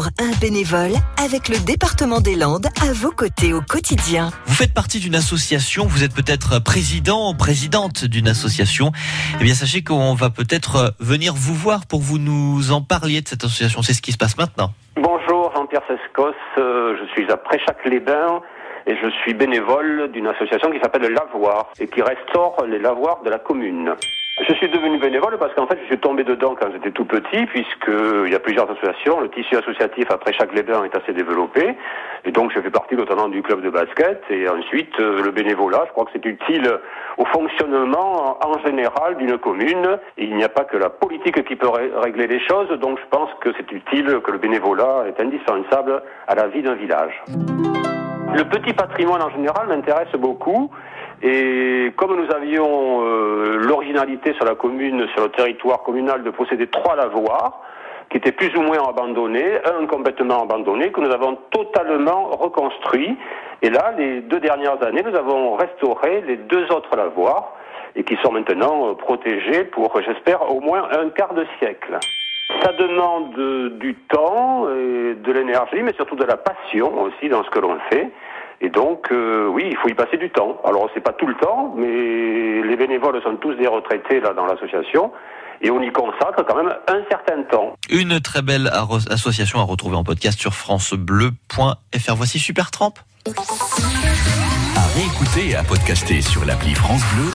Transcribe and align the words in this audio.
pour 0.00 0.08
un 0.18 0.32
bénévole 0.40 0.96
avec 1.22 1.50
le 1.50 1.58
département 1.62 2.20
des 2.20 2.34
Landes 2.34 2.68
à 2.80 2.90
vos 2.94 3.10
côtés 3.10 3.52
au 3.52 3.60
quotidien. 3.60 4.30
Vous 4.46 4.54
faites 4.54 4.72
partie 4.72 4.98
d'une 4.98 5.14
association, 5.14 5.84
vous 5.84 6.04
êtes 6.04 6.14
peut-être 6.14 6.58
président, 6.58 7.34
présidente 7.34 8.06
d'une 8.06 8.26
association. 8.26 8.92
Eh 9.38 9.44
bien, 9.44 9.52
sachez 9.52 9.84
qu'on 9.84 10.14
va 10.14 10.30
peut-être 10.30 10.94
venir 11.00 11.34
vous 11.36 11.52
voir 11.52 11.86
pour 11.86 12.00
vous 12.00 12.16
nous 12.16 12.72
en 12.72 12.80
parliez 12.80 13.20
de 13.20 13.28
cette 13.28 13.44
association. 13.44 13.82
C'est 13.82 13.92
ce 13.92 14.00
qui 14.00 14.12
se 14.12 14.16
passe 14.16 14.38
maintenant. 14.38 14.70
Bonjour, 14.96 15.52
Jean-Pierre 15.54 15.82
Sescos. 15.86 16.32
Euh, 16.56 16.96
je 16.98 17.04
suis 17.12 17.30
à 17.30 17.36
Préchac-les-Bains 17.36 18.40
et 18.86 18.96
je 18.96 19.10
suis 19.22 19.34
bénévole 19.34 20.10
d'une 20.12 20.28
association 20.28 20.70
qui 20.70 20.80
s'appelle 20.80 21.12
Lavoir 21.12 21.72
et 21.78 21.86
qui 21.86 22.00
restaure 22.00 22.64
les 22.66 22.78
lavoirs 22.78 23.20
de 23.22 23.28
la 23.28 23.38
commune. 23.38 23.94
Je 24.50 24.56
suis 24.56 24.68
devenu 24.68 24.98
bénévole 24.98 25.38
parce 25.38 25.54
qu'en 25.54 25.68
fait, 25.68 25.78
je 25.80 25.86
suis 25.86 25.98
tombé 25.98 26.24
dedans 26.24 26.56
quand 26.60 26.66
j'étais 26.72 26.90
tout 26.90 27.04
petit, 27.04 27.46
puisqu'il 27.46 28.32
y 28.32 28.34
a 28.34 28.40
plusieurs 28.40 28.68
associations. 28.68 29.20
Le 29.20 29.30
tissu 29.30 29.56
associatif, 29.56 30.10
après 30.10 30.32
chaque 30.32 30.52
bains 30.52 30.82
est 30.82 30.96
assez 30.96 31.12
développé. 31.12 31.76
Et 32.24 32.32
donc, 32.32 32.50
je 32.52 32.60
fais 32.60 32.70
partie 32.70 32.96
notamment 32.96 33.28
du 33.28 33.42
club 33.42 33.62
de 33.62 33.70
basket. 33.70 34.20
Et 34.28 34.48
ensuite, 34.48 34.98
euh, 34.98 35.22
le 35.22 35.30
bénévolat, 35.30 35.84
je 35.86 35.92
crois 35.92 36.04
que 36.04 36.10
c'est 36.14 36.26
utile 36.26 36.68
au 37.16 37.24
fonctionnement 37.26 38.44
en 38.44 38.58
général 38.66 39.18
d'une 39.18 39.38
commune. 39.38 39.98
Et 40.18 40.24
il 40.24 40.34
n'y 40.34 40.42
a 40.42 40.48
pas 40.48 40.64
que 40.64 40.76
la 40.76 40.90
politique 40.90 41.44
qui 41.44 41.54
peut 41.54 41.70
régler 42.02 42.26
les 42.26 42.40
choses. 42.40 42.70
Donc, 42.80 42.98
je 42.98 43.06
pense 43.08 43.30
que 43.40 43.50
c'est 43.56 43.70
utile, 43.70 44.18
que 44.24 44.32
le 44.32 44.38
bénévolat 44.38 45.04
est 45.06 45.20
indispensable 45.20 46.02
à 46.26 46.34
la 46.34 46.48
vie 46.48 46.62
d'un 46.62 46.74
village. 46.74 47.22
Le 48.34 48.42
petit 48.42 48.72
patrimoine 48.72 49.22
en 49.22 49.30
général 49.30 49.68
m'intéresse 49.68 50.10
beaucoup. 50.18 50.72
Et 51.22 51.92
comme 51.96 52.16
nous 52.16 52.34
avions 52.34 53.04
euh, 53.04 53.56
l'originalité 53.58 54.32
sur 54.34 54.44
la 54.46 54.54
commune, 54.54 55.06
sur 55.14 55.24
le 55.24 55.30
territoire 55.30 55.82
communal, 55.82 56.22
de 56.22 56.30
posséder 56.30 56.66
trois 56.68 56.96
lavoirs, 56.96 57.60
qui 58.08 58.16
étaient 58.16 58.32
plus 58.32 58.54
ou 58.56 58.62
moins 58.62 58.88
abandonnés, 58.88 59.58
un 59.66 59.86
complètement 59.86 60.42
abandonné, 60.42 60.90
que 60.90 61.00
nous 61.00 61.12
avons 61.12 61.36
totalement 61.50 62.30
reconstruit. 62.30 63.16
Et 63.62 63.68
là, 63.68 63.92
les 63.98 64.22
deux 64.22 64.40
dernières 64.40 64.82
années, 64.82 65.02
nous 65.02 65.14
avons 65.14 65.56
restauré 65.56 66.22
les 66.26 66.36
deux 66.36 66.64
autres 66.72 66.96
lavoirs, 66.96 67.52
et 67.96 68.02
qui 68.02 68.16
sont 68.22 68.32
maintenant 68.32 68.88
euh, 68.88 68.94
protégés 68.94 69.64
pour, 69.64 70.00
j'espère, 70.00 70.50
au 70.50 70.60
moins 70.60 70.88
un 70.90 71.10
quart 71.10 71.34
de 71.34 71.44
siècle. 71.58 71.98
Ça 72.62 72.72
demande 72.72 73.78
du 73.78 73.94
temps, 74.08 74.68
et 74.70 75.14
de 75.14 75.32
l'énergie, 75.32 75.82
mais 75.82 75.92
surtout 75.92 76.16
de 76.16 76.24
la 76.24 76.36
passion 76.36 77.02
aussi 77.02 77.28
dans 77.28 77.44
ce 77.44 77.50
que 77.50 77.60
l'on 77.60 77.78
fait. 77.90 78.10
Et 78.60 78.68
donc, 78.68 79.08
euh, 79.10 79.48
oui, 79.48 79.68
il 79.70 79.76
faut 79.76 79.88
y 79.88 79.94
passer 79.94 80.18
du 80.18 80.30
temps. 80.30 80.60
Alors, 80.64 80.90
c'est 80.92 81.00
pas 81.00 81.12
tout 81.12 81.26
le 81.26 81.34
temps, 81.34 81.74
mais 81.76 82.62
les 82.62 82.76
bénévoles 82.76 83.22
sont 83.22 83.36
tous 83.36 83.54
des 83.54 83.66
retraités 83.66 84.20
là 84.20 84.34
dans 84.34 84.44
l'association. 84.44 85.12
Et 85.62 85.70
on 85.70 85.80
y 85.82 85.90
consacre 85.92 86.44
quand 86.46 86.56
même 86.56 86.74
un 86.88 87.02
certain 87.08 87.42
temps. 87.44 87.74
Une 87.90 88.20
très 88.20 88.42
belle 88.42 88.70
association 89.10 89.60
à 89.60 89.62
retrouver 89.62 89.96
en 89.96 90.04
podcast 90.04 90.38
sur 90.38 90.54
francebleu.fr. 90.54 92.14
Voici 92.14 92.38
Super 92.38 92.70
Tramp. 92.70 92.94
À 94.76 94.86
réécouter 94.94 95.50
et 95.50 95.56
à 95.56 95.62
podcaster 95.62 96.22
sur 96.22 96.44
l'appli 96.44 96.74
France 96.74 97.02
Bleu 97.14 97.28